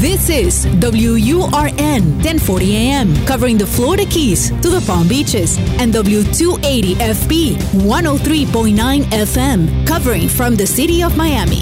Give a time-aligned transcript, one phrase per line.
[0.00, 7.56] This is WURN 1040 AM, covering the Florida Keys to the Palm Beaches, and W280FB
[7.84, 11.60] 103.9 FM, covering from the city of Miami.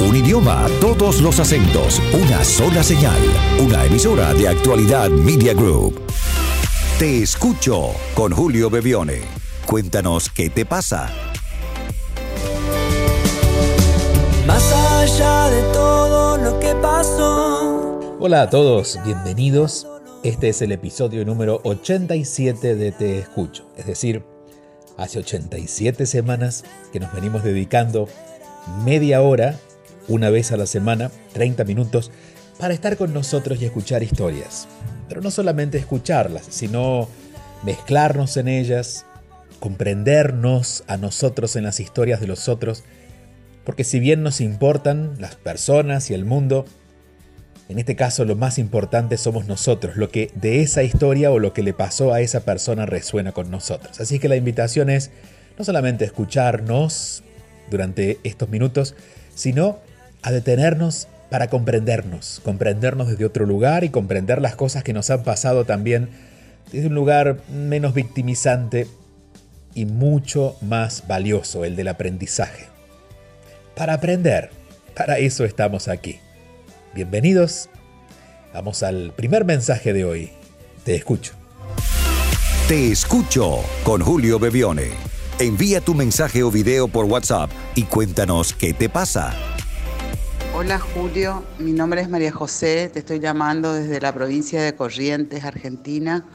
[0.00, 3.20] Un idioma, todos los acentos, una sola señal,
[3.60, 6.00] una emisora de actualidad Media Group.
[6.98, 9.20] Te escucho con Julio Bebione.
[9.66, 11.10] Cuéntanos qué te pasa.
[14.46, 15.97] Más allá de todo
[16.82, 18.16] pasó.
[18.20, 19.86] Hola a todos, bienvenidos.
[20.22, 23.68] Este es el episodio número 87 de Te Escucho.
[23.76, 24.24] Es decir,
[24.96, 28.08] hace 87 semanas que nos venimos dedicando
[28.84, 29.58] media hora,
[30.08, 32.10] una vez a la semana, 30 minutos,
[32.58, 34.68] para estar con nosotros y escuchar historias.
[35.08, 37.08] Pero no solamente escucharlas, sino
[37.62, 39.06] mezclarnos en ellas,
[39.60, 42.84] comprendernos a nosotros en las historias de los otros
[43.68, 46.64] porque si bien nos importan las personas y el mundo,
[47.68, 51.52] en este caso lo más importante somos nosotros, lo que de esa historia o lo
[51.52, 54.00] que le pasó a esa persona resuena con nosotros.
[54.00, 55.10] Así que la invitación es
[55.58, 57.22] no solamente escucharnos
[57.70, 58.94] durante estos minutos,
[59.34, 59.80] sino
[60.22, 65.24] a detenernos para comprendernos, comprendernos desde otro lugar y comprender las cosas que nos han
[65.24, 66.08] pasado también
[66.72, 68.86] desde un lugar menos victimizante
[69.74, 72.77] y mucho más valioso, el del aprendizaje
[73.78, 74.50] para aprender.
[74.96, 76.18] Para eso estamos aquí.
[76.94, 77.70] Bienvenidos.
[78.52, 80.32] Vamos al primer mensaje de hoy.
[80.84, 81.34] Te escucho.
[82.66, 84.88] Te escucho con Julio Bebione.
[85.38, 89.32] Envía tu mensaje o video por WhatsApp y cuéntanos qué te pasa.
[90.56, 95.44] Hola Julio, mi nombre es María José, te estoy llamando desde la provincia de Corrientes,
[95.44, 96.26] Argentina.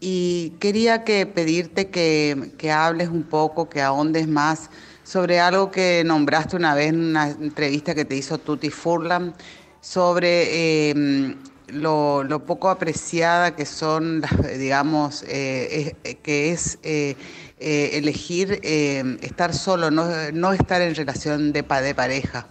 [0.00, 4.68] Y quería que pedirte que, que hables un poco, que ahondes más
[5.08, 9.32] sobre algo que nombraste una vez en una entrevista que te hizo Tutti Furlan,
[9.80, 11.34] sobre em,
[11.68, 14.22] lo, poco apreciada que son,
[14.58, 17.16] digamos, eh, que es eh,
[17.58, 22.46] eh, elegir em, estar solo, no, estar en relación de, de pareja.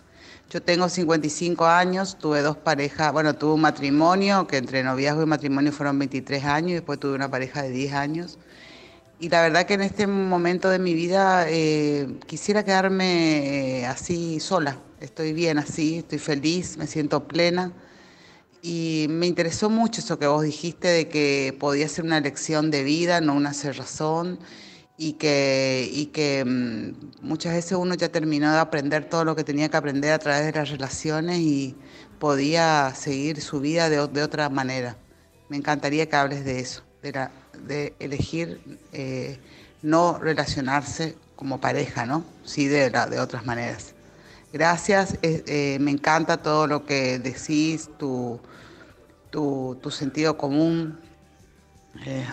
[0.49, 5.27] Yo tengo 55 años, tuve dos parejas, bueno, tuve un matrimonio que entre noviazgo y
[5.27, 8.39] matrimonio fueron 23 años, y después tuve una pareja de 10 años.
[9.19, 14.39] Y la verdad que en este momento de mi vida eh, quisiera quedarme eh, así
[14.39, 14.79] sola.
[14.99, 17.73] Estoy bien así, estoy feliz, me siento plena.
[18.61, 22.83] Y me interesó mucho eso que vos dijiste de que podía ser una elección de
[22.83, 24.39] vida, no una razón
[24.97, 29.43] Y que, y que mm, muchas veces uno ya terminó de aprender todo lo que
[29.43, 31.75] tenía que aprender a través de las relaciones y
[32.19, 34.97] podía seguir su vida de, de otra manera.
[35.49, 37.31] Me encantaría que hables de eso, de la
[37.65, 38.59] de elegir
[38.93, 39.37] eh,
[39.81, 42.23] no relacionarse como pareja, ¿no?
[42.43, 43.93] Sí de, de otras maneras.
[44.53, 48.39] Gracias, eh, eh, me encanta todo lo que decís, tu,
[49.29, 50.99] tu, sentido común,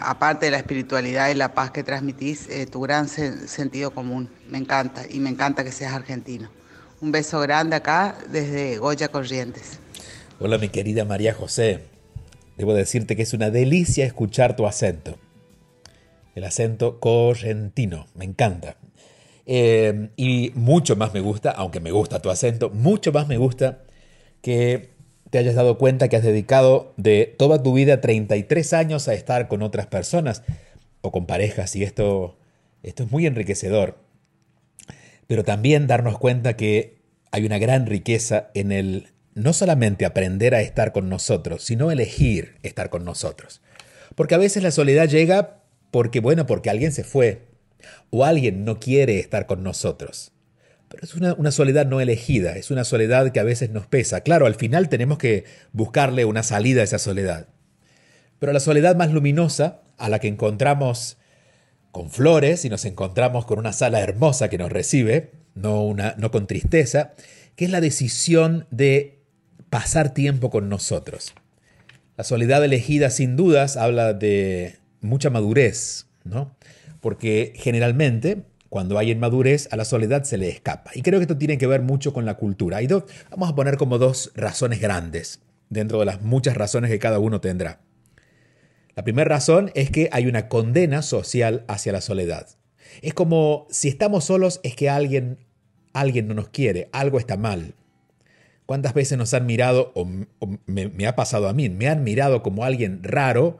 [0.00, 5.02] aparte de la espiritualidad y la paz que transmitís, tu gran sentido común, me encanta
[5.08, 6.50] y me encanta que seas argentino.
[7.00, 9.78] Un beso grande acá desde Goya Corrientes.
[10.40, 11.84] Hola mi querida María José,
[12.56, 15.18] Debo decirte que es una delicia escuchar tu acento.
[16.34, 18.76] El acento correntino, me encanta.
[19.46, 23.84] Eh, y mucho más me gusta, aunque me gusta tu acento, mucho más me gusta
[24.40, 24.90] que
[25.30, 29.48] te hayas dado cuenta que has dedicado de toda tu vida 33 años a estar
[29.48, 30.42] con otras personas
[31.00, 32.38] o con parejas y esto,
[32.82, 33.98] esto es muy enriquecedor.
[35.26, 36.98] Pero también darnos cuenta que
[37.32, 42.56] hay una gran riqueza en el no solamente aprender a estar con nosotros, sino elegir
[42.62, 43.60] estar con nosotros.
[44.14, 47.48] Porque a veces la soledad llega porque, bueno, porque alguien se fue
[48.10, 50.32] o alguien no quiere estar con nosotros.
[50.88, 54.20] Pero es una, una, soledad no elegida, es una soledad que a veces nos pesa.
[54.20, 57.48] Claro, al final tenemos que buscarle una salida a esa soledad.
[58.38, 61.18] Pero la soledad más luminosa, a la que encontramos
[61.90, 66.30] con flores y nos encontramos con una sala hermosa que nos recibe, no, una, no
[66.30, 67.14] con tristeza,
[67.56, 69.13] que es la decisión de
[69.74, 71.34] pasar tiempo con nosotros.
[72.16, 76.56] La soledad elegida sin dudas habla de mucha madurez, ¿no?
[77.00, 80.92] Porque generalmente cuando hay inmadurez a la soledad se le escapa.
[80.94, 82.82] Y creo que esto tiene que ver mucho con la cultura.
[82.82, 85.40] Y vamos a poner como dos razones grandes
[85.70, 87.80] dentro de las muchas razones que cada uno tendrá.
[88.94, 92.46] La primera razón es que hay una condena social hacia la soledad.
[93.02, 95.44] Es como si estamos solos es que alguien,
[95.92, 97.74] alguien no nos quiere, algo está mal.
[98.66, 100.06] ¿Cuántas veces nos han mirado, o,
[100.66, 103.58] me, ha pasado a mí, me han mirado como alguien raro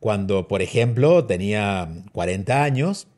[0.00, 3.08] cuando, por ejemplo, tenía 40 años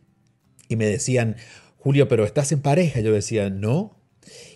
[0.68, 1.36] y me decían,
[1.78, 3.00] Julio, pero estás en pareja?
[3.00, 3.96] Yo decía, no,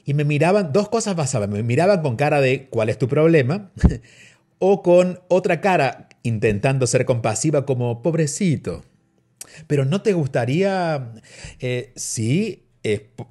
[0.05, 3.71] y me miraban, dos cosas pasaban, me miraban con cara de ¿cuál es tu problema?
[4.59, 8.85] o con otra cara intentando ser compasiva como pobrecito.
[9.67, 11.13] Pero no te gustaría,
[11.61, 12.64] eh, sí,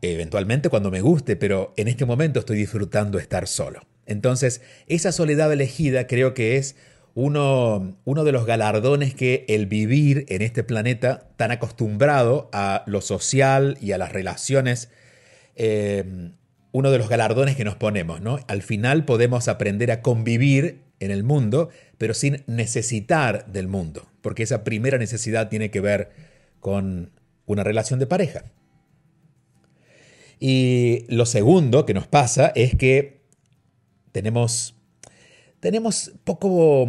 [0.01, 3.81] eventualmente cuando me guste, pero en este momento estoy disfrutando estar solo.
[4.05, 6.75] Entonces, esa soledad elegida creo que es
[7.15, 13.01] uno, uno, de los galardones que el vivir en este planeta tan acostumbrado a lo
[13.01, 14.89] social y a las relaciones,
[15.55, 16.31] eh,
[16.71, 18.39] uno de los galardones que nos ponemos, ¿no?
[18.47, 21.69] Al final podemos aprender a convivir en el mundo,
[21.99, 26.09] pero sin necesitar del mundo, porque esa primera necesidad tiene que ver
[26.59, 27.11] con
[27.45, 28.45] una relación de pareja.
[30.39, 33.21] Y lo segundo que nos pasa es que
[34.11, 34.75] tenemos,
[35.59, 36.87] tenemos poco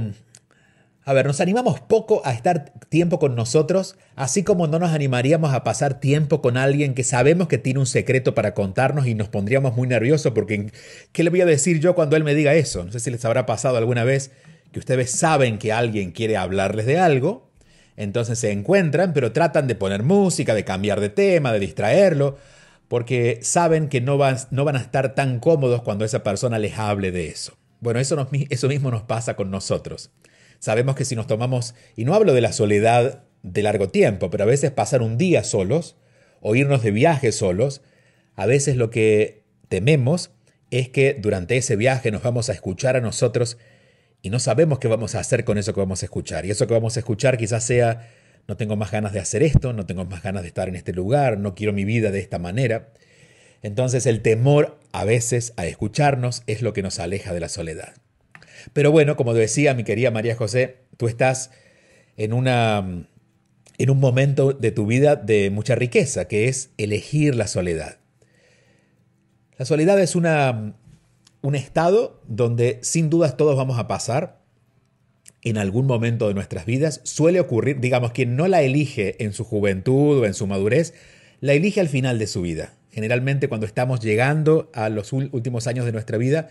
[1.07, 5.53] a ver, nos animamos poco a estar tiempo con nosotros, así como no nos animaríamos
[5.53, 9.29] a pasar tiempo con alguien que sabemos que tiene un secreto para contarnos y nos
[9.29, 10.73] pondríamos muy nerviosos porque
[11.13, 12.85] ¿qué le voy a decir yo cuando él me diga eso?
[12.85, 14.31] No sé si les habrá pasado alguna vez
[14.73, 17.51] que ustedes saben que alguien quiere hablarles de algo,
[17.99, 22.39] entonces se encuentran, pero tratan de poner música, de cambiar de tema, de distraerlo,
[22.95, 26.79] porque saben que no van, no van a estar tan cómodos cuando esa persona les
[26.79, 27.59] hable de eso.
[27.81, 30.13] Bueno, eso, eso mismo nos pasa con nosotros.
[30.61, 34.45] Sabemos que si nos tomamos, y no hablo de la soledad de largo tiempo, pero
[34.45, 35.97] a veces pasar un día solos
[36.41, 37.83] o irnos de viaje solos,
[38.37, 40.31] a veces lo que tememos
[40.71, 43.59] es que durante ese viaje nos vamos a escuchar a nosotros
[44.23, 46.47] y no sabemos qué vamos a hacer con eso que vamos a escuchar.
[46.47, 48.09] Y eso que vamos a escuchar quizás sea,
[48.47, 50.93] no tengo más ganas de hacer esto, no tengo más ganas de estar en este
[50.93, 52.93] lugar, no quiero mi vida de esta manera.
[53.63, 57.95] Entonces el temor a veces a escucharnos es lo que nos aleja de la soledad.
[58.73, 61.51] Pero bueno, como decía mi querida María José, tú estás
[62.17, 63.07] en, una,
[63.79, 67.99] en un momento de tu vida de mucha riqueza, que es elegir la soledad.
[69.57, 70.75] La soledad es una,
[71.41, 74.44] un estado donde sin dudas todos vamos a pasar
[75.45, 77.01] en algún momento de nuestras vidas.
[77.05, 80.95] Suele ocurrir, digamos, quien no la elige en su juventud o en su madurez,
[81.41, 82.75] la elige al final de su vida.
[82.91, 86.49] Generalmente cuando estamos llegando a los últimos años de nuestra vida,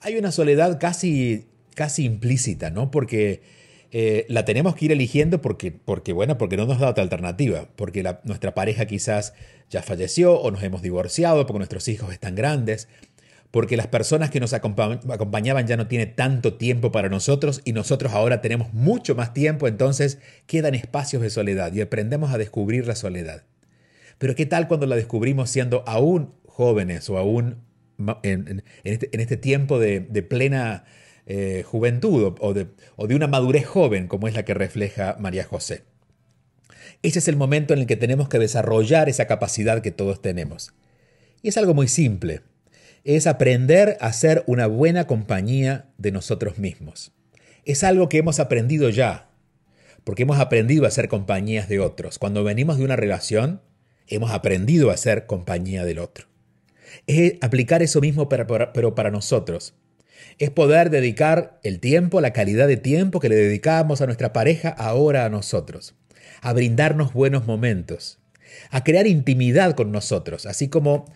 [0.00, 2.90] hay una soledad casi casi implícita, ¿no?
[2.90, 3.42] Porque
[3.90, 7.68] eh, la tenemos que ir eligiendo porque, porque, bueno, porque no nos da otra alternativa,
[7.76, 9.34] porque nuestra pareja quizás
[9.70, 12.88] ya falleció o nos hemos divorciado, porque nuestros hijos están grandes,
[13.54, 18.12] porque las personas que nos acompañaban ya no tienen tanto tiempo para nosotros y nosotros
[18.12, 20.18] ahora tenemos mucho más tiempo, entonces
[20.48, 23.44] quedan espacios de soledad y aprendemos a descubrir la soledad.
[24.18, 27.62] Pero ¿qué tal cuando la descubrimos siendo aún jóvenes o aún
[28.24, 30.84] en, este, este, tiempo de plena
[31.26, 32.66] eh, juventud o de,
[32.96, 35.84] o de una madurez joven como es la que refleja María José.
[37.04, 40.74] Ese es el momento en el que tenemos que desarrollar esa capacidad que todos tenemos.
[41.40, 42.40] Y es algo muy simple.
[43.04, 47.12] Es aprender a ser una buena compañía de nosotros mismos.
[47.64, 49.30] Es algo que hemos aprendido ya,
[50.04, 52.18] porque hemos aprendido a ser compañías de otros.
[52.18, 53.60] Cuando venimos de una relación,
[54.08, 56.26] hemos aprendido a ser compañía del otro.
[57.06, 59.74] Es aplicar eso mismo pero para nosotros
[60.38, 64.68] es poder dedicar el tiempo, la calidad de tiempo que le dedicamos a nuestra pareja
[64.68, 65.94] ahora a nosotros,
[66.40, 68.18] a brindarnos buenos momentos,
[68.70, 71.06] a crear intimidad con nosotros, así como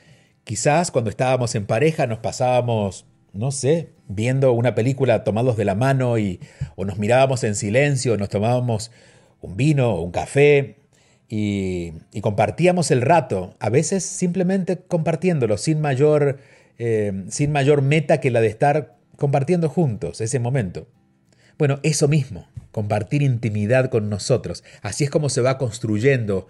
[0.48, 3.04] quizás cuando estábamos en pareja nos pasábamos,
[3.34, 6.40] no sé, viendo una película tomados de la mano y
[6.74, 8.90] o nos mirábamos en silencio, nos tomábamos
[9.42, 10.76] un vino o un café
[11.28, 16.38] y, compartíamos el rato, a veces simplemente compartiéndolo sin mayor,
[16.78, 20.88] eh, sin mayor meta que la de estar compartiendo juntos ese momento.
[21.58, 24.64] Bueno, eso mismo, compartir intimidad con nosotros.
[24.80, 26.46] Así es como se va construyendo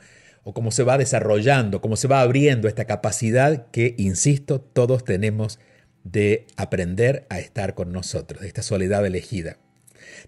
[0.48, 5.58] o como se va desarrollando, como se va abriendo esta capacidad que, insisto, todos tenemos
[6.04, 9.58] de aprender a estar con nosotros, de esta soledad elegida.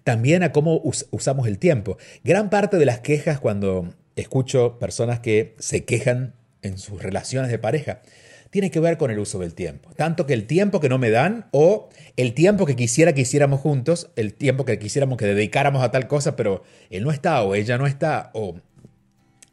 [0.03, 1.97] También a cómo usamos el tiempo.
[2.23, 7.57] Gran parte de las quejas cuando escucho personas que se quejan en sus relaciones de
[7.57, 8.03] pareja
[8.51, 9.89] tiene que ver con el uso del tiempo.
[9.95, 13.59] Tanto que el tiempo que no me dan o el tiempo que quisiera que hiciéramos
[13.59, 16.61] juntos, el tiempo que quisiéramos que dedicáramos a tal cosa, pero
[16.91, 18.57] él no está o ella no está o...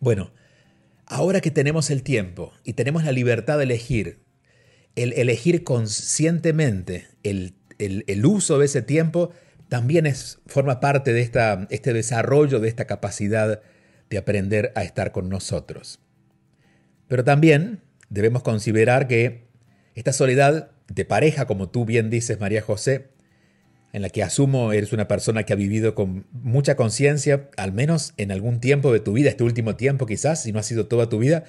[0.00, 0.30] Bueno,
[1.08, 4.20] ahora que tenemos el tiempo y tenemos la libertad de elegir,
[4.94, 7.54] el elegir conscientemente el,
[8.24, 9.30] uso de ese tiempo
[9.68, 13.60] también es, forma parte de esta, este desarrollo, de esta capacidad
[14.10, 16.00] de aprender a estar con nosotros.
[17.06, 19.48] Pero también debemos considerar que
[19.94, 23.08] esta soledad de pareja, como tú bien dices, María José,
[23.92, 28.12] en la que asumo eres una persona que ha vivido con mucha conciencia, al menos
[28.16, 31.08] en algún tiempo de tu vida, este último tiempo quizás, si no ha sido toda
[31.08, 31.44] tu vida,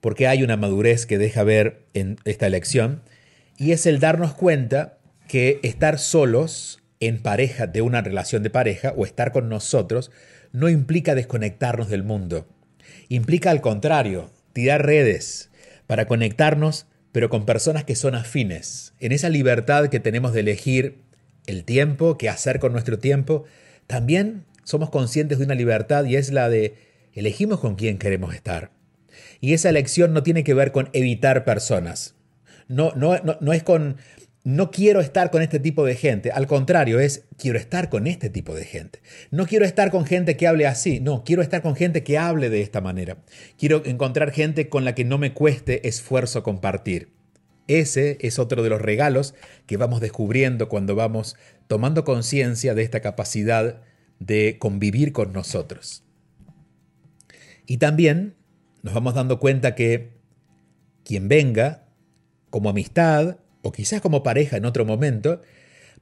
[0.00, 3.02] porque hay una madurez que deja ver en esta elección,
[3.56, 8.92] y es el darnos cuenta que estar solos en pareja, de una relación de pareja,
[8.96, 10.10] o estar con nosotros,
[10.52, 12.46] no implica desconectarnos del mundo.
[13.08, 15.50] Implica al contrario, tirar redes
[15.86, 21.03] para conectarnos, pero con personas que son afines, en esa libertad que tenemos de elegir
[21.46, 23.44] el tiempo, qué hacer con nuestro tiempo,
[23.86, 26.74] también somos conscientes de una libertad y es la de
[27.12, 28.70] elegimos con quién queremos estar.
[29.40, 32.14] Y esa elección no tiene que ver con evitar personas.
[32.66, 33.96] No, no, no, es con
[34.42, 36.30] no quiero estar con este tipo de gente.
[36.30, 39.00] Al contrario, es quiero estar con este tipo de gente.
[39.30, 41.00] No quiero estar con gente que hable así.
[41.00, 43.18] No, quiero estar con gente que hable de esta manera.
[43.58, 47.08] Quiero encontrar gente con la que no me cueste esfuerzo compartir.
[47.66, 49.34] Ese es otro de los regalos
[49.66, 53.82] que vamos descubriendo cuando vamos tomando conciencia de esta capacidad
[54.18, 56.04] de convivir con nosotros.
[57.66, 58.34] Y también
[58.82, 60.12] nos vamos dando cuenta que
[61.04, 61.86] quien venga
[62.50, 65.40] como amistad o quizás como pareja en otro momento,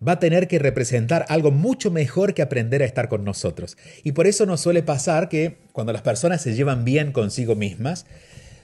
[0.06, 3.78] va a tener que representar algo mucho mejor que aprender a estar con nosotros.
[4.02, 8.06] Y por eso nos suele pasar que cuando las personas se llevan bien consigo mismas,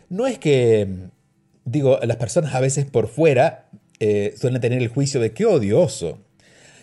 [0.09, 1.09] no es que,
[1.71, 3.69] digo, las personas a veces por fuera
[4.01, 6.19] eh, suelen tener el juicio de qué odioso.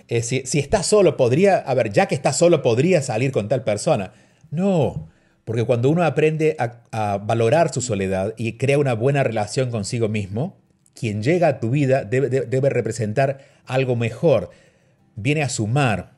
[0.07, 3.47] Eh, si, si está solo, podría, a ver, ya que está solo, podría salir con
[3.47, 4.13] tal persona.
[4.51, 5.09] No,
[5.45, 10.57] porque cuando uno aprende a, valorar su soledad y crea una buena relación consigo mismo,
[10.95, 14.49] quien llega a tu vida debe, representar algo mejor,
[15.15, 16.13] viene a sumar,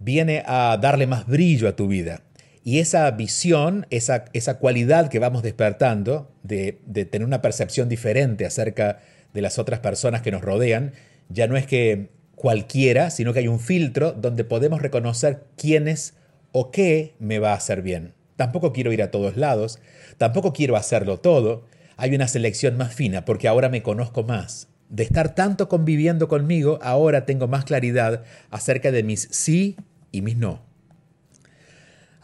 [0.00, 2.22] viene a darle más brillo a tu vida.
[2.66, 6.80] Y esa visión, esa, esa cualidad que vamos despertando de,
[7.10, 9.00] tener una percepción diferente acerca
[9.34, 10.92] de las otras personas que nos rodean,
[11.28, 16.14] ya no es que cualquiera, sino que hay un filtro donde podemos reconocer quién es
[16.52, 18.14] o qué me va a hacer bien.
[18.36, 19.78] Tampoco quiero ir a todos lados,
[20.16, 21.66] tampoco quiero hacerlo todo.
[21.98, 24.68] Hay una selección más fina porque ahora me conozco más.
[24.88, 29.76] De estar tanto conviviendo conmigo, ahora tengo más claridad acerca de mis sí
[30.12, 30.73] y mis no.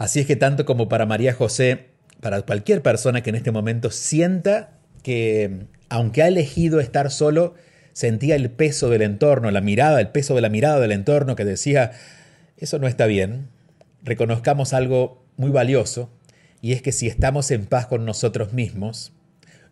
[0.01, 1.89] Así es que tanto como para María José,
[2.23, 4.71] para cualquier persona que en este momento sienta
[5.03, 7.53] que, aunque ha elegido estar solo,
[7.93, 11.45] sentía el peso del entorno, la mirada, el peso de la mirada del entorno que
[11.45, 11.91] decía,
[12.57, 13.49] eso no está bien,
[14.03, 16.11] reconozcamos algo muy valioso,
[16.63, 19.13] y es que si estamos en paz con nosotros mismos,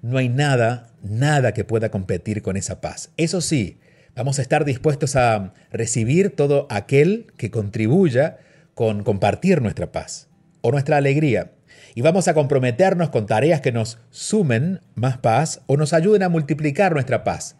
[0.02, 3.12] no hay nada, nada que pueda competir con esa paz.
[3.16, 3.78] Eso sí,
[4.14, 8.40] vamos a estar dispuestos a recibir todo aquel que contribuya
[8.78, 10.28] con compartir nuestra paz
[10.60, 11.50] o nuestra alegría.
[11.96, 16.28] Y vamos a comprometernos con tareas que nos sumen más paz o nos ayuden a
[16.28, 17.56] multiplicar nuestra paz.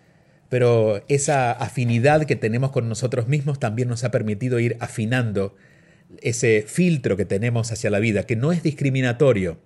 [0.49, 5.57] Pero esa afinidad que tenemos con nosotros mismos también nos ha permitido ir afinando
[6.23, 9.59] ese filtro que tenemos hacia la vida, que no es discriminatorio.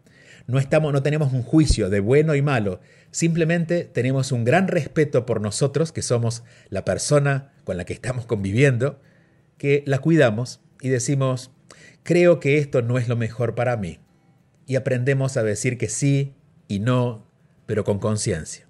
[0.47, 2.81] No, estamos, no tenemos un juicio de bueno y malo,
[3.11, 8.25] simplemente tenemos un gran respeto por nosotros, que somos la persona con la que estamos
[8.25, 9.03] conviviendo,
[9.59, 11.53] que la cuidamos y decimos,
[12.03, 14.01] creo que esto no es lo mejor para mí.
[14.67, 16.35] Y aprendemos a decir que sí
[16.67, 17.27] y no,
[17.67, 18.67] pero con conciencia.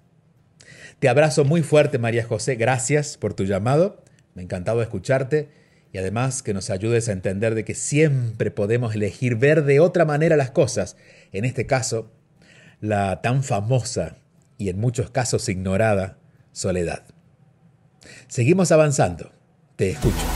[0.99, 4.03] Te abrazo muy fuerte, María José, gracias por tu llamado,
[4.35, 5.49] me ha encantado escucharte
[5.91, 10.05] y además que nos ayudes a entender de que siempre podemos elegir ver de otra
[10.05, 10.95] manera las cosas,
[11.31, 12.11] en este caso,
[12.79, 14.17] la tan famosa
[14.57, 16.19] y en muchos casos ignorada
[16.51, 17.03] soledad.
[18.27, 19.31] Seguimos avanzando.
[19.75, 20.32] Te escucho.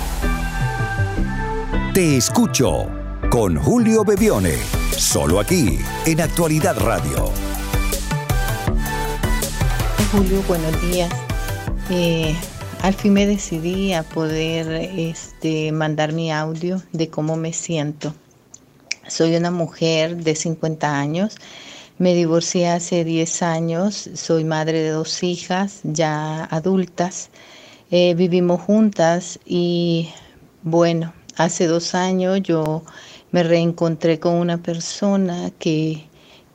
[1.98, 2.92] Te escucho
[3.32, 4.54] con Julio Bebione,
[4.96, 7.32] solo aquí en Actualidad Radio.
[10.12, 11.12] Julio, buenos días.
[11.89, 12.36] Eh,
[12.84, 18.13] al fin me decidí a poder este, mandar mi audio de cómo me siento.
[19.08, 21.38] Soy una mujer de 50 años.
[21.98, 24.08] Me divorcié hace 10 años.
[24.13, 27.32] Soy madre de dos hijas ya adultas.
[27.89, 30.12] Eh, vivimos juntas y
[30.62, 32.84] bueno, hace dos años yo
[33.32, 36.08] me reencontré con una persona que,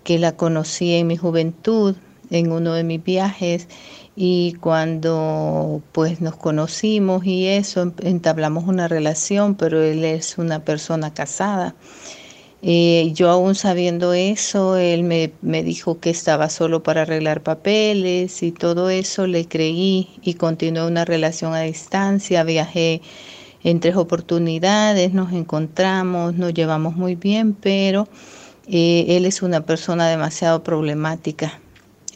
[0.05, 1.97] que la conocí en mi juventud,
[2.31, 3.69] en uno de mis viajes
[4.17, 11.15] y cuando pues nos conocimos y eso, entablamos una relación, pero él es una persona
[11.15, 11.75] casada.
[12.65, 18.43] Eh, yo aún sabiendo eso, él me, me, dijo que estaba solo para arreglar papeles
[18.45, 23.03] y todo eso, le creí y continué una relación a distancia, viajé
[23.65, 28.09] en tres oportunidades, nos encontramos, nos llevamos muy bien, pero
[28.67, 31.61] eh, él es una persona demasiado problemática.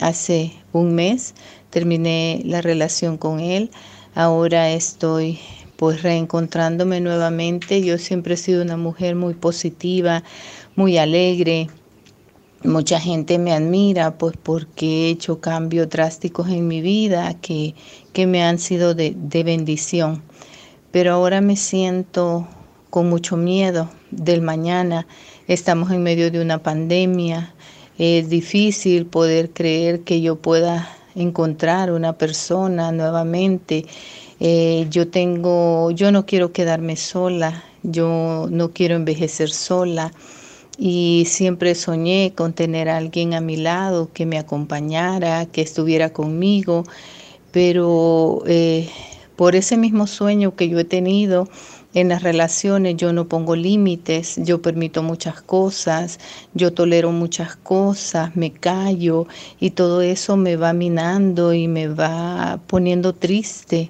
[0.00, 1.34] Hace un mes
[1.70, 3.70] terminé la relación con él.
[4.14, 5.38] Ahora estoy
[5.76, 7.82] pues reencontrándome nuevamente.
[7.82, 10.22] Yo siempre he sido una mujer muy positiva,
[10.74, 11.68] muy alegre.
[12.64, 17.74] Mucha gente me admira pues porque he hecho cambios drásticos en mi vida que,
[18.12, 20.22] que me han sido de, de bendición.
[20.92, 22.46] Pero ahora me siento
[22.90, 25.06] con mucho miedo del mañana.
[25.48, 27.54] Estamos en medio de una pandemia.
[27.98, 33.86] Es difícil poder creer que yo pueda encontrar una persona nuevamente.
[34.38, 40.12] Eh, yo tengo, yo no quiero quedarme sola, yo no quiero envejecer sola
[40.78, 46.12] y siempre soñé con tener a alguien a mi lado que me acompañara, que estuviera
[46.12, 46.84] conmigo,
[47.50, 48.90] pero eh,
[49.36, 51.48] por ese mismo sueño que yo he tenido,
[51.94, 56.18] en las relaciones yo no pongo límites, yo permito muchas cosas,
[56.52, 59.26] yo tolero muchas cosas, me callo
[59.60, 63.88] y todo eso me va minando y me va poniendo triste.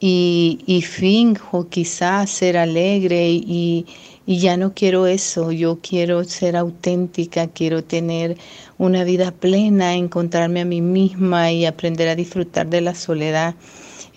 [0.00, 3.86] Y, y finjo quizás ser alegre y,
[4.26, 8.36] y ya no quiero eso, yo quiero ser auténtica, quiero tener
[8.78, 13.54] una vida plena, encontrarme a mí misma y aprender a disfrutar de la soledad.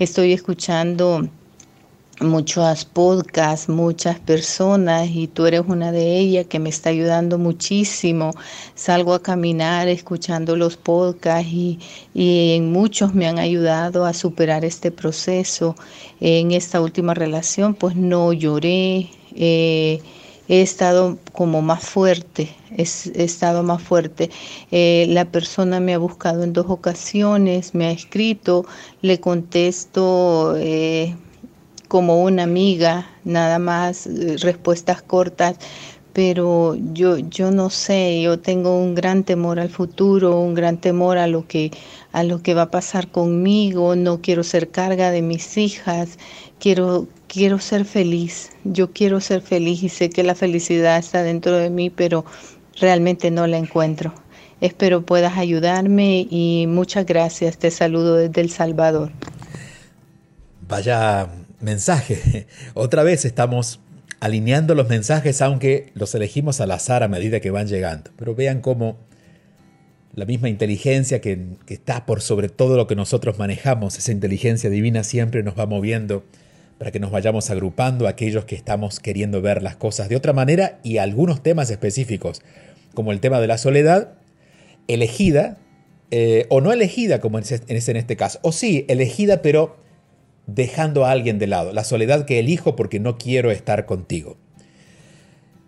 [0.01, 1.29] Estoy escuchando
[2.21, 8.31] muchos podcasts, muchas personas y tú eres una de ellas que me está ayudando muchísimo.
[8.73, 11.77] Salgo a caminar escuchando los podcasts y,
[12.15, 15.75] y en muchos me han ayudado a superar este proceso.
[16.19, 19.07] En esta última relación pues no lloré.
[19.35, 20.01] Eh,
[20.51, 24.29] he estado como más fuerte, he, estado más fuerte.
[24.69, 28.65] Eh, la persona me ha buscado en dos ocasiones, me ha escrito,
[29.01, 31.15] le contesto eh,
[31.87, 35.55] como una amiga, nada más eh, respuestas cortas,
[36.11, 41.17] pero yo, yo no sé, yo tengo un gran temor al futuro, un gran temor
[41.17, 41.71] a lo que
[42.11, 46.17] a lo que va a pasar conmigo, no quiero ser carga de mis hijas,
[46.59, 51.55] quiero quiero ser feliz, yo quiero ser feliz y sé que la felicidad está dentro
[51.55, 52.25] de mí, pero
[52.77, 54.13] realmente no la encuentro.
[54.59, 57.57] Espero puedas ayudarme y muchas gracias.
[57.57, 59.13] Te saludo desde El Salvador.
[60.67, 61.29] Vaya
[61.61, 62.47] mensaje.
[62.73, 63.79] Otra vez estamos
[64.19, 68.11] alineando los mensajes, aunque los elegimos al azar a medida que van llegando.
[68.17, 68.97] Pero vean cómo
[70.13, 71.39] la misma inteligencia que,
[71.69, 76.25] está por sobre todo lo que nosotros manejamos, esa inteligencia divina siempre nos va moviendo
[76.81, 80.79] para que nos vayamos agrupando aquellos que estamos queriendo ver las cosas de otra manera
[80.81, 82.41] y algunos temas específicos,
[82.95, 84.13] como el tema de la soledad,
[84.87, 85.59] elegida
[86.09, 89.77] eh, o no elegida, como es en este caso, o sí, elegida pero
[90.47, 94.37] dejando a alguien de lado, la soledad que elijo porque no quiero estar contigo.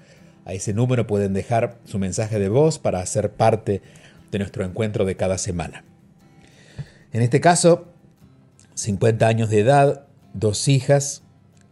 [0.45, 3.81] A ese número pueden dejar su mensaje de voz para hacer parte
[4.33, 5.86] de nuestro encuentro de cada semana.
[7.17, 7.87] En este caso,
[8.75, 11.23] 50 años de edad, dos hijas,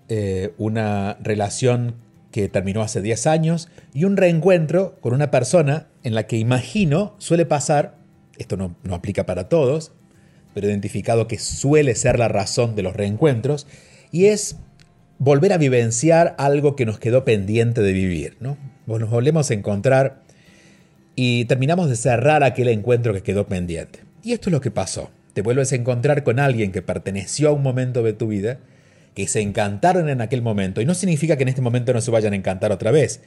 [0.08, 1.96] eh, una relación
[2.30, 7.14] que terminó hace 10 años y un reencuentro con una persona en la que imagino
[7.18, 7.98] suele pasar,
[8.38, 9.92] esto no, no aplica para todos,
[10.54, 13.66] pero identificado que suele ser la razón de los reencuentros,
[14.12, 14.56] y es
[15.18, 18.38] volver a vivenciar algo que nos quedó pendiente de vivir.
[18.40, 18.56] ¿no?
[18.86, 20.22] Nos volvemos a encontrar
[21.16, 23.98] y terminamos de cerrar aquel encuentro que quedó pendiente.
[24.22, 25.10] Y esto es lo que pasó.
[25.34, 28.58] Te vuelves a encontrar con alguien que perteneció a un momento de tu vida
[29.14, 30.80] que se encantaron en aquel momento.
[30.80, 33.20] Y no significa que en este momento no se vayan a encantar otra vez.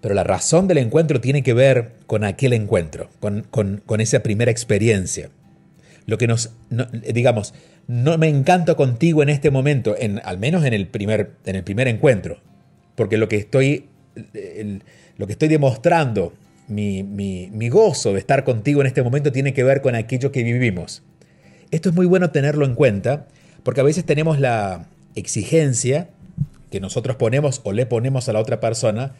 [0.00, 5.30] Pero la razón del encuentro tiene que ver con aquel encuentro, con, esa primera experiencia.
[6.06, 6.50] Lo que nos,
[7.12, 7.54] digamos,
[7.86, 11.64] no me encanto contigo en este momento, en, al menos en el, primer, en el
[11.64, 12.38] primer encuentro.
[12.94, 13.86] Porque lo que estoy,
[15.16, 16.32] lo que estoy demostrando,
[16.66, 20.42] mi, mi gozo de estar contigo en este momento tiene que ver con aquello que
[20.42, 21.02] vivimos.
[21.70, 23.26] Esto es muy bueno tenerlo en cuenta,
[23.62, 26.10] porque a veces tenemos la, exigencia
[26.70, 29.12] que nosotros ponemos o le ponemos a la otra persona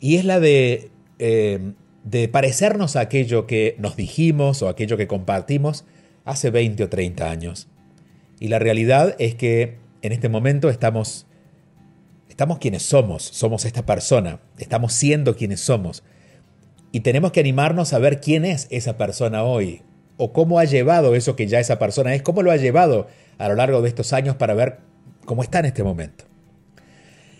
[0.00, 5.06] y es la de, eh, de parecernos a aquello que nos dijimos o aquello que
[5.06, 5.84] compartimos
[6.24, 7.68] hace 20 o 30 años.
[8.40, 11.26] Y la realidad es que en este momento estamos,
[12.28, 16.02] estamos quienes somos, somos esta persona, estamos siendo quienes somos.
[16.92, 19.82] Y tenemos que animarnos a ver quién es esa persona hoy,
[20.16, 23.48] o cómo ha llevado eso que ya esa persona es, cómo lo ha llevado a
[23.48, 24.78] lo largo de estos años para ver
[25.24, 26.24] como está en este momento.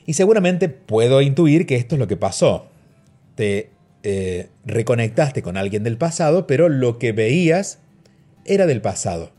[0.06, 2.68] Y seguramente puedo intuir que esto es lo que pasó.
[3.37, 3.70] te
[4.02, 7.78] eh, reconectaste con alguien del pasado, pero lo que veías
[8.44, 9.30] era del pasado.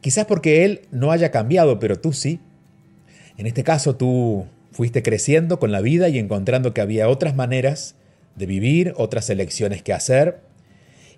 [0.00, 2.40] Quizás porque él no haya cambiado, pero tú sí.
[3.36, 7.94] En este caso tú fuiste creciendo con la vida y encontrando que había otras maneras
[8.36, 10.40] de vivir, otras elecciones que hacer,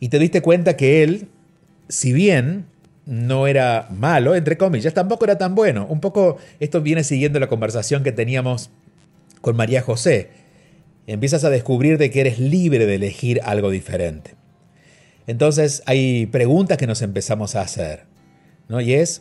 [0.01, 1.29] y te diste cuenta que él,
[1.93, 2.65] si bien
[3.05, 5.87] no era malo, entre comillas, tampoco era tan bueno.
[5.91, 8.71] Un poco esto viene siguiendo la conversación que teníamos
[9.43, 10.31] con María José.
[11.07, 14.37] Empiezas a descubrir de que eres libre de elegir algo diferente.
[15.27, 18.05] Entonces hay preguntas que nos empezamos a hacer.
[18.69, 18.81] ¿no?
[18.81, 19.21] Y es,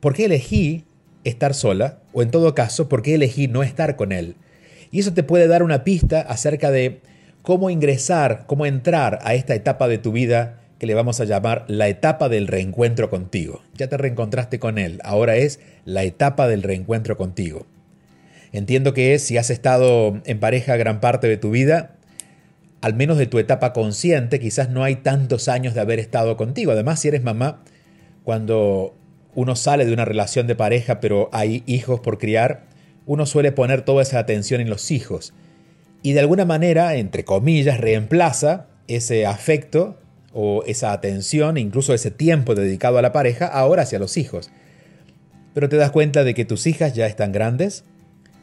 [0.00, 0.86] ¿por qué elegí
[1.24, 1.98] estar sola?
[2.14, 4.36] O en todo caso, ¿por qué elegí no estar con él?
[4.90, 7.02] Y eso te puede dar una pista acerca de
[7.42, 11.64] cómo ingresar, cómo entrar a esta etapa de tu vida que le vamos a llamar
[11.68, 13.62] la etapa del reencuentro contigo.
[13.76, 17.66] Ya te reencontraste con él, ahora es la etapa del reencuentro contigo.
[18.52, 21.96] Entiendo que si has estado en pareja gran parte de tu vida,
[22.80, 26.72] al menos de tu etapa consciente, quizás no hay tantos años de haber estado contigo.
[26.72, 27.64] Además, si eres mamá,
[28.24, 28.94] cuando
[29.34, 32.64] uno sale de una relación de pareja pero hay hijos por criar,
[33.06, 35.32] uno suele poner toda esa atención en los hijos.
[36.02, 39.98] Y de alguna manera, entre comillas, reemplaza ese afecto
[40.34, 44.50] o esa atención, incluso ese tiempo dedicado a la pareja, ahora hacia los hijos.
[45.54, 47.84] Pero te das cuenta de que tus hijas ya están grandes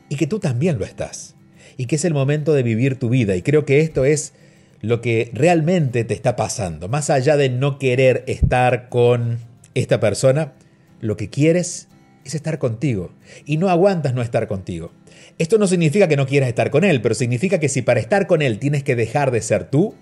[0.09, 1.35] y que tú también lo estás.
[1.75, 3.35] Y que es el momento de vivir tu vida.
[3.35, 4.33] Y creo que esto es
[4.79, 6.87] lo que realmente te está pasando.
[6.87, 9.39] Más allá de no querer estar con
[9.73, 10.53] esta persona,
[11.01, 11.89] lo que quieres
[12.23, 13.11] es estar contigo.
[13.45, 14.93] Y no aguantas no estar contigo.
[15.37, 18.27] Esto no significa que no quieras estar con él, pero significa que si para estar
[18.27, 19.95] con él tienes que dejar de ser tú,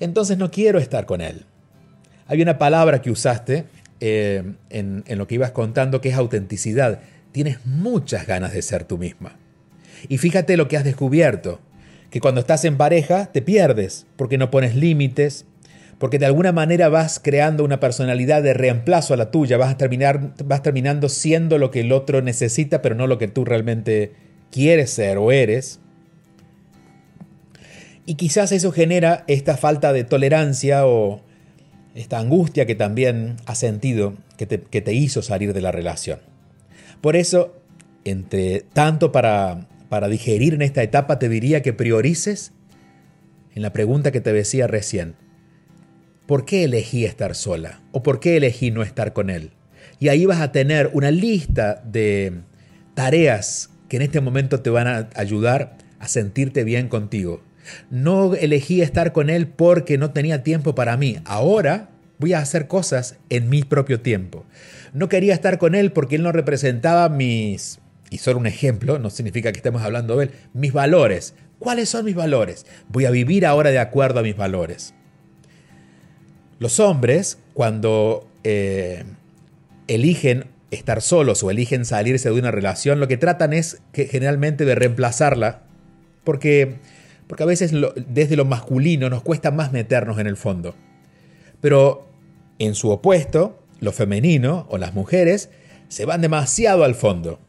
[0.00, 1.44] entonces no quiero estar con él.
[2.26, 3.64] Hay una palabra que usaste
[4.00, 7.00] eh, en, en lo que ibas contando que es autenticidad.
[7.32, 9.36] Tienes muchas ganas de ser tú misma.
[10.08, 11.60] Y fíjate lo que has descubierto,
[12.10, 15.46] que cuando estás en pareja te pierdes porque no pones límites,
[15.98, 19.78] porque de alguna manera vas creando una personalidad de reemplazo a la tuya, vas, a
[19.78, 24.12] terminar, vas terminando siendo lo que el otro necesita, pero no lo que tú realmente
[24.50, 25.80] quieres ser o eres.
[28.06, 31.22] Y quizás eso genera esta falta de tolerancia o
[31.94, 36.18] esta angustia que también has sentido que te, hizo salir de la relación.
[37.00, 37.54] Por eso,
[38.04, 42.52] entre tanto para, para digerir en esta etapa, te diría que priorices
[43.54, 45.14] en la pregunta que te decía recién.
[46.26, 47.80] ¿Por qué elegí estar sola?
[47.92, 49.52] ¿O por qué elegí no estar con él?
[50.00, 52.40] Y ahí vas a tener una lista de
[52.94, 57.42] tareas que en este momento te van a ayudar a sentirte bien contigo.
[57.90, 61.18] No elegí estar con él porque no tenía tiempo para mí.
[61.24, 64.44] Ahora voy a hacer cosas en mi propio tiempo.
[64.92, 69.10] No quería estar con él porque él no representaba mis, y solo un ejemplo, no
[69.10, 71.34] significa que estemos hablando de él, mis valores.
[71.58, 72.66] ¿Cuáles son mis valores?
[72.88, 74.94] Voy a vivir ahora de acuerdo a mis valores.
[76.58, 79.04] Los hombres, cuando eh,
[79.88, 84.64] eligen estar solos o eligen salirse de una relación, lo que tratan es que, generalmente
[84.64, 85.62] de reemplazarla,
[86.22, 86.76] porque,
[87.34, 87.72] porque a veces
[88.06, 90.76] desde lo masculino nos cuesta más meternos en el fondo.
[91.60, 92.06] Pero
[92.60, 95.50] en su opuesto, lo femenino o las mujeres
[95.88, 97.40] se van demasiado al fondo.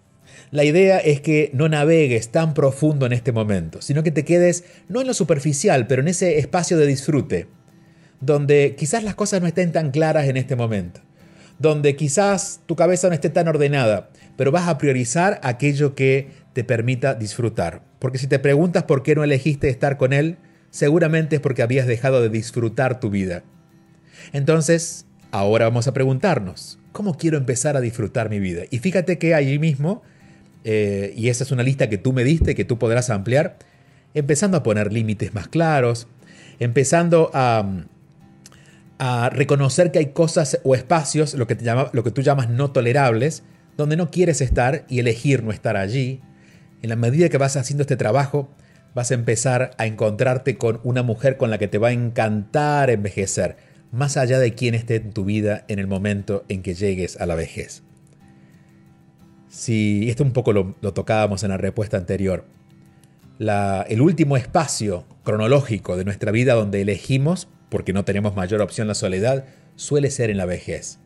[0.49, 4.63] La idea es que no navegues tan profundo en este momento, sino que te quedes
[4.87, 7.45] no en lo superficial, pero en ese espacio de disfrute,
[8.21, 11.01] donde quizás las cosas no estén tan claras en este momento,
[11.59, 16.63] donde quizás tu cabeza no esté tan ordenada, pero vas a priorizar aquello que te
[16.63, 17.81] permita disfrutar.
[17.99, 20.37] Porque si te preguntas por qué no elegiste estar con él,
[20.69, 23.43] seguramente es porque habías dejado de disfrutar tu vida.
[24.31, 28.63] Entonces, ahora vamos a preguntarnos, ¿cómo quiero empezar a disfrutar mi vida?
[28.71, 30.01] Y fíjate que allí mismo,
[30.63, 33.57] eh, y esa es una lista que tú me diste, que tú podrás ampliar,
[34.13, 36.07] empezando a poner límites más claros,
[36.59, 37.69] empezando a,
[38.97, 42.49] a reconocer que hay cosas o espacios, lo que, te llama, lo que tú llamas
[42.49, 43.43] no tolerables,
[43.75, 46.21] donde no quieres estar y elegir no estar allí.
[46.81, 48.49] En la medida que vas haciendo este trabajo,
[48.93, 52.89] vas a empezar a encontrarte con una mujer con la que te va a encantar
[52.89, 53.57] envejecer,
[53.91, 57.25] más allá de quién esté en tu vida en el momento en que llegues a
[57.25, 57.83] la vejez.
[59.49, 62.45] Si esto un poco lo, tocábamos en la respuesta anterior,
[63.39, 68.93] el último espacio cronológico de nuestra vida donde elegimos porque no tenemos mayor opción la
[68.93, 70.99] soledad, suele ser en la vejez.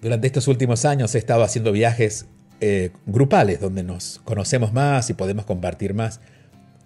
[0.00, 2.26] Durante estos últimos años he estado haciendo viajes
[2.60, 6.20] eh, grupales donde nos conocemos más y podemos compartir más.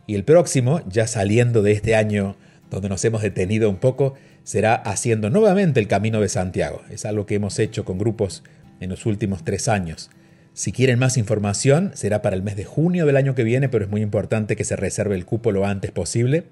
[0.06, 2.36] Y el próximo, ya saliendo de este año
[2.70, 4.14] donde nos hemos detenido un poco,
[4.48, 6.80] será haciendo nuevamente el Camino de Santiago.
[6.88, 8.42] Es algo que hemos hecho con grupos
[8.80, 10.08] en los últimos tres años.
[10.54, 13.84] Si quieren más información, será para el mes de junio del año que viene, pero
[13.84, 16.44] es muy importante que se reserve el cupo lo antes posible.